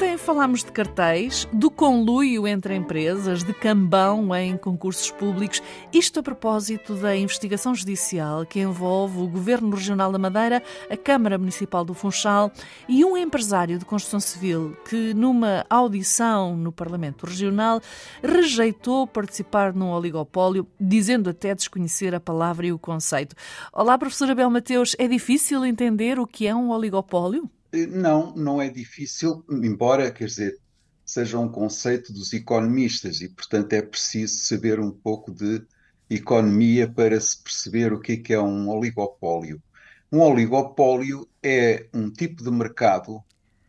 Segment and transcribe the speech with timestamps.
[0.00, 5.62] Ontem falámos de cartéis, do conluio entre empresas, de cambão em concursos públicos,
[5.92, 11.36] isto a propósito da investigação judicial que envolve o Governo Regional da Madeira, a Câmara
[11.36, 12.50] Municipal do Funchal
[12.88, 17.78] e um empresário de construção civil que, numa audição no Parlamento Regional,
[18.22, 23.36] rejeitou participar num oligopólio, dizendo até desconhecer a palavra e o conceito.
[23.70, 27.50] Olá, professora Bel Mateus, é difícil entender o que é um oligopólio?
[27.72, 30.58] Não, não é difícil, embora, quer dizer,
[31.04, 35.62] seja um conceito dos economistas e, portanto, é preciso saber um pouco de
[36.08, 39.62] economia para se perceber o que é um oligopólio.
[40.10, 43.22] Um oligopólio é um tipo de mercado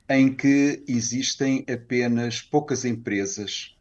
[0.09, 3.77] em que existem apenas poucas empresas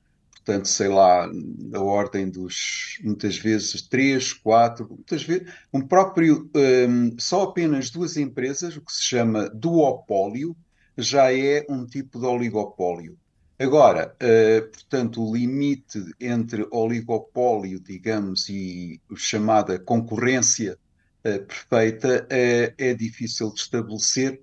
[0.51, 6.51] portanto, sei lá, da ordem dos, muitas vezes, três, quatro, muitas vezes, um próprio,
[6.89, 10.57] um, só apenas duas empresas, o que se chama duopólio,
[10.99, 13.17] já é um tipo de oligopólio.
[13.61, 20.77] Agora, uh, portanto, o limite entre oligopólio, digamos, e chamada concorrência
[21.25, 24.41] uh, perfeita uh, é difícil de estabelecer,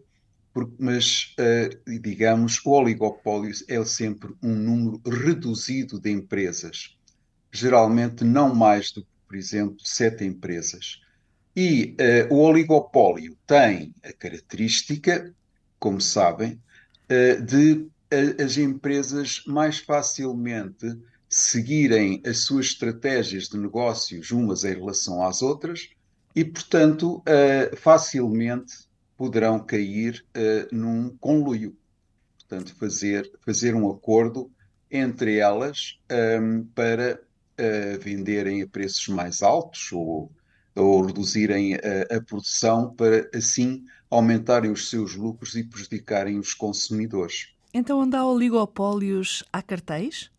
[0.79, 6.97] mas, uh, digamos, o oligopólio é sempre um número reduzido de empresas,
[7.51, 11.01] geralmente não mais do que, por exemplo, sete empresas.
[11.55, 11.95] E
[12.29, 15.33] uh, o oligopólio tem a característica,
[15.79, 16.61] como sabem,
[17.11, 17.87] uh, de
[18.41, 20.97] as empresas mais facilmente
[21.27, 25.89] seguirem as suas estratégias de negócios umas em relação às outras
[26.33, 27.21] e, portanto,
[27.75, 28.87] facilmente
[29.17, 31.75] poderão cair uh, num conluio.
[32.37, 34.49] Portanto, fazer, fazer um acordo
[34.89, 37.19] entre elas um, ehm, para
[37.59, 40.31] uh, venderem a preços mais altos ou,
[40.73, 47.53] ou reduzirem a, a, produção para assim aumentarem os seus lucros e prejudicarem os consumidores.
[47.73, 50.31] Então, onde há oligopólios, há cartéis?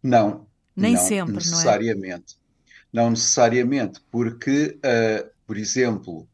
[0.00, 0.46] Não.
[0.76, 2.36] Nem não sempre, necessariamente.
[2.92, 3.04] não é?
[3.04, 6.28] Não necessariamente, porque, uh, por exemplo,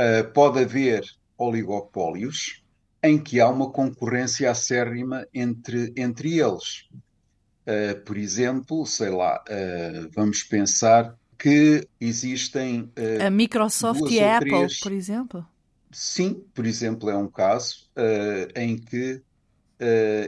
[0.00, 1.04] uh, pode haver
[1.40, 2.62] oligopólios
[3.02, 6.88] em que há uma concorrência acérrima entre, entre eles.
[7.66, 12.92] Uh, por exemplo, sei lá, uh, vamos pensar que existem.
[12.96, 14.80] Uh, a Microsoft e a Apple, três...
[14.80, 15.46] por exemplo?
[15.90, 17.90] Sim, por exemplo, é um caso
[18.54, 19.20] em que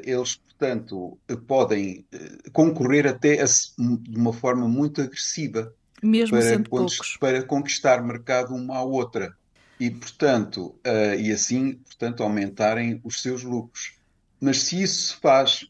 [0.03, 2.05] eles, portanto, podem
[2.53, 5.72] concorrer até a, de uma forma muito agressiva.
[6.03, 7.17] Mesmo para, sendo poucos.
[7.21, 9.37] Para conquistar mercado uma à outra
[9.82, 13.98] e, portanto, uh, e assim, portanto, aumentarem os seus lucros.
[14.41, 15.66] Mas se isso se faz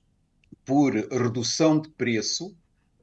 [0.66, 2.54] por redução de preço,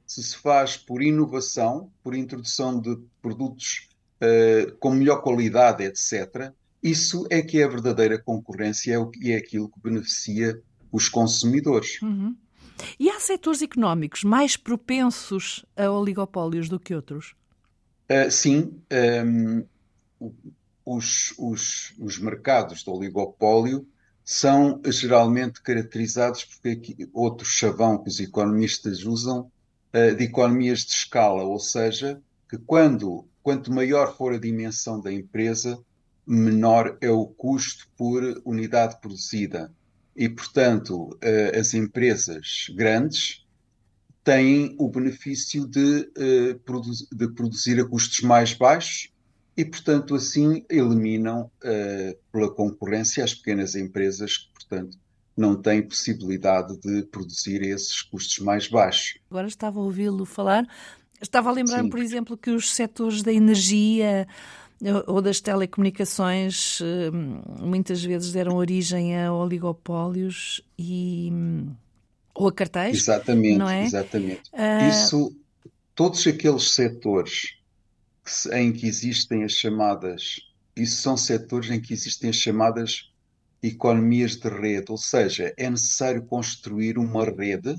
[0.06, 3.90] se se faz por inovação, por introdução de produtos
[4.22, 6.53] uh, com melhor qualidade, etc.,
[6.84, 10.62] isso é que é a verdadeira concorrência e é aquilo que beneficia
[10.92, 12.00] os consumidores.
[12.03, 12.36] Uhum.
[13.00, 17.34] E há setores económicos mais propensos a oligopólios do que outros?
[18.12, 18.80] Uh, sim.
[18.92, 19.66] Um, ehm,
[20.90, 23.88] os, os, os mercados de oligopólio
[24.26, 26.72] são geralmente caracterizados por
[27.14, 29.52] outro chavão que os economistas usam
[29.94, 35.14] uh, de economias de escala, ou seja, que quando quanto maior for a dimensão da
[35.14, 35.80] empresa,
[36.26, 39.72] menor é o custo por unidade produzida.
[40.16, 43.46] E, portanto, uh, as empresas grandes
[44.24, 46.10] têm o benefício de,
[46.66, 49.12] produ de produzir a custos mais baixos
[49.59, 54.97] e, portanto, assim eliminam uh, pela concorrência as pequenas empresas que, portanto,
[55.36, 59.19] não têm possibilidade de produzir esses custos mais baixos.
[59.30, 60.66] Agora estava a ouvi-lo falar,
[61.22, 64.25] estava a lembrar-me, por exemplo, que os setores da energia
[64.81, 67.12] eh, ou das telecomunicações eh,
[67.62, 71.34] muitas vezes deram origem a oligopólios e
[72.34, 72.95] ou a cartéis.
[72.95, 73.84] Exatamente, é?
[73.84, 74.50] exatamente.
[74.54, 74.89] Uh...
[74.89, 75.36] Isso,
[75.94, 77.59] todos aqueles setores
[78.52, 80.40] em que existem as chamadas,
[80.76, 83.12] isso são setores em que existem as chamadas
[83.62, 87.76] economias de rede, ou seja, é necessário construir uma rede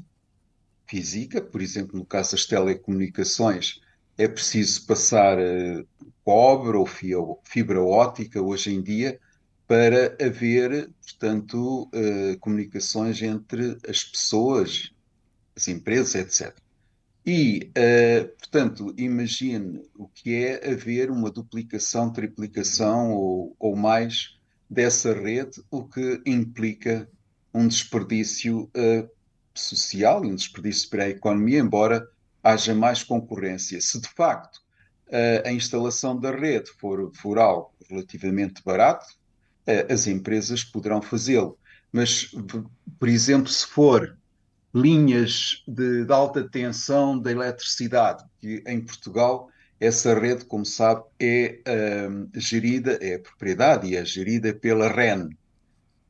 [0.87, 3.81] física, por exemplo, no caso das telecomunicações,
[4.19, 5.87] é preciso passar uh,
[6.25, 9.19] cobre ou fibra ótica hoje em dia
[9.67, 14.93] para haver, portanto, uh, comunicações entre as pessoas,
[15.56, 16.55] as empresas, etc.
[17.25, 24.37] E, uh, portanto, imagine o que é haver uma duplicação, triplicação ou, ou mais
[24.69, 27.08] dessa rede, o que implica
[27.55, 29.08] um desperdício uh,
[29.55, 32.08] social um desperdício para a economia, embora
[32.43, 33.81] haja mais concorrência.
[33.81, 34.56] Se de facto
[35.08, 39.06] uh, a instalação da rede for, for algo relativamente barato,
[39.67, 41.56] uh, as empresas poderão fazê-lo.
[41.93, 42.31] Mas,
[42.99, 44.17] por exemplo, se for
[44.75, 49.50] linhas de, de alta tensão da eletricidade, que em Portugal
[49.81, 55.31] essa rede, como sabe, é uh, gerida, é propriedade e é gerida pela REN.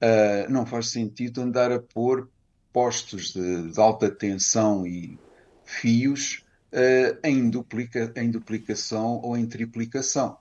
[0.02, 2.28] Uh, não faz sentido andar a pôr
[2.72, 5.16] postos de, de alta tensão e
[5.64, 10.36] fios uh, em, duplica, em duplicação ou em triplicação.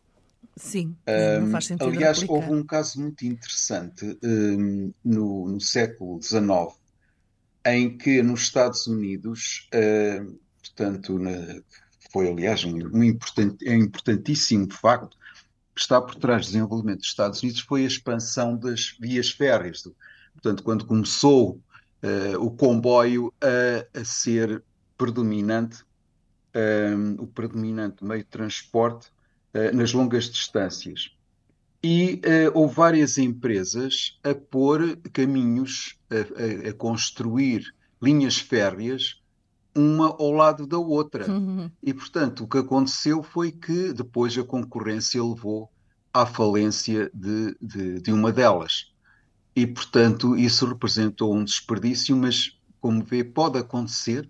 [0.55, 0.95] Sim,
[1.39, 1.87] não faz sentido.
[1.87, 2.33] Aliás, aplicar.
[2.33, 6.77] houve um caso muito interessante um, no, no, século XIX,
[7.65, 11.61] em que nos Estados Unidos, uh, portanto, na,
[12.11, 15.17] foi aliás um, um, importante, um importantíssimo facto
[15.75, 19.83] que está por trás do desenvolvimento dos Estados Unidos, foi a expansão das vias férreas.
[20.33, 21.61] Portanto, quando começou
[22.03, 24.63] uh, o comboio a, a ser
[24.97, 25.83] predominante,
[26.55, 29.09] um, o predominante meio de transporte
[29.53, 31.11] uh, nas longas distâncias.
[31.81, 37.63] E uh, houve várias empresas a pôr caminhos, a, a, a, construir
[38.01, 39.21] linhas férreas,
[39.73, 41.29] uma ao lado da outra.
[41.31, 41.71] Uhum.
[41.81, 45.69] E, portanto, o que aconteceu foi que depois a concorrência levou
[46.13, 48.91] à falência de, de, de uma delas.
[49.55, 54.29] E, portanto, isso representou um desperdício, mas, como vê, pode acontecer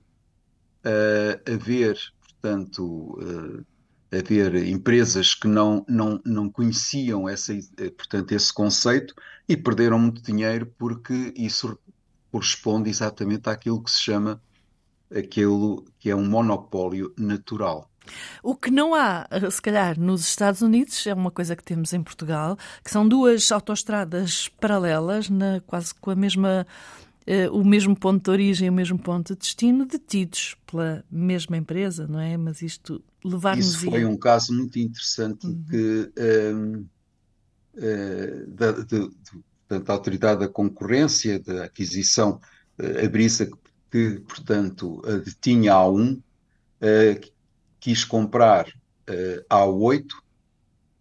[0.85, 3.65] uh, haver, portanto, uh,
[4.11, 9.13] haver empresas que não, não, não conheciam essa, eh, portanto, esse conceito
[9.47, 11.77] e perderam muito dinheiro porque isso
[12.31, 14.41] corresponde exatamente àquilo que se chama
[15.15, 17.89] aquilo que é um monopólio natural.
[18.41, 22.01] O que não há, se calhar, nos Estados Unidos, é uma coisa que temos em
[22.01, 26.65] Portugal, que são duas autoestradas paralelas, na, quase com a mesma
[27.51, 32.19] o mesmo ponto de origem, o mesmo ponto de destino, detidos pela mesma empresa, não
[32.19, 32.35] é?
[32.35, 33.67] Mas isto levar-nos...
[33.67, 35.63] Isso foi um caso muito interessante uhum.
[35.69, 36.87] que um, uh,
[37.77, 39.09] eh, da, de,
[39.69, 42.41] de, da autoridade da concorrência, da aquisição,
[42.79, 43.47] uh, a Brisa,
[43.91, 46.21] que, portanto, detinha a 1,
[47.79, 48.71] quis comprar
[49.49, 50.23] a 8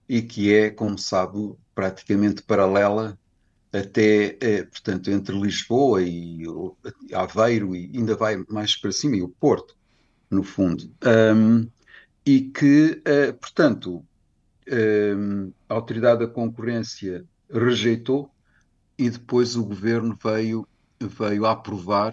[0.08, 3.19] e que é, como sabe, praticamente paralela
[3.73, 6.43] até, eh, portanto, entre Lisboa e
[7.12, 9.76] Aveiro e ainda vai mais para cima, e o Porto,
[10.31, 10.91] no fundo.
[11.05, 11.69] Um,
[12.25, 14.05] e que, uh, portanto,
[15.69, 18.31] a Autoridade da Concorrência rejeitou
[18.99, 20.69] e depois o Governo veio,
[21.00, 22.12] veio aprovar,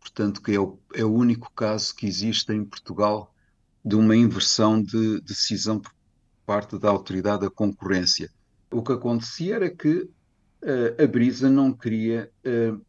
[0.00, 3.34] portanto, que é o, é o único caso que existe em Portugal
[3.84, 5.92] de uma inversão de decisão por
[6.46, 8.30] parte da Autoridade da Concorrência.
[8.70, 10.08] O que acontecia era que
[11.02, 12.30] a Brisa não queria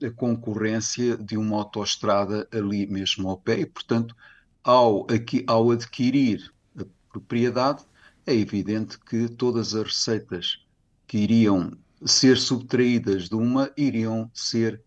[0.06, 4.16] a concorrência de uma autoestrada ali mesmo ao pé e, portanto,
[4.64, 7.84] ao, aqui, ao adquirir a propriedade,
[8.26, 10.66] é evidente que todas as receitas
[11.06, 14.82] que iriam ser subtraídas de uma iriam ser,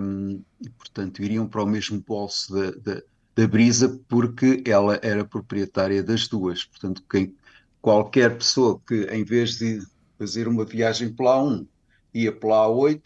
[0.00, 0.42] um,
[0.76, 3.02] portanto, iriam para o mesmo bolso da, da,
[3.34, 6.64] da, Brisa, porque ela era proprietária das duas.
[6.64, 7.34] Portanto, quem,
[7.80, 9.80] qualquer pessoa que, em vez de
[10.18, 11.66] fazer uma viagem pela A1,
[12.12, 13.02] ia pela A8,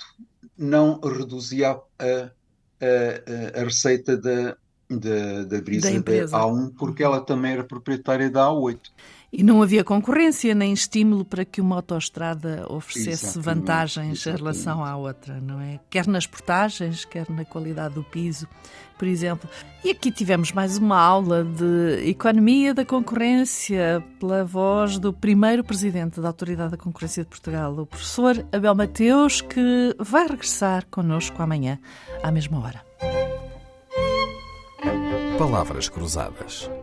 [0.57, 4.57] não reduzia a, a, a receita da,
[4.88, 8.81] da, da brisa da, da A1, porque ela também era proprietária da A8.
[9.33, 14.29] E não havia concorrência nem estímulo para que uma autoestrada oferecesse exatamente, vantagens exatamente.
[14.29, 15.81] em relação à outra, não é?
[15.89, 18.47] Quer nas portagens, quer na qualidade do piso,
[18.99, 19.49] por exemplo.
[19.83, 26.21] E aqui tivemos mais uma aula de Economia da Concorrência pela voz do primeiro presidente
[26.21, 31.79] da Autoridade da Concorrência de Portugal, o professor Abel Mateus, que vai regressar connosco amanhã,
[32.23, 32.85] à mesma hora.
[35.39, 36.71] Palavras Cruzadas,